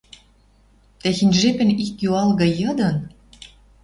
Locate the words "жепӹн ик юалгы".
1.39-2.47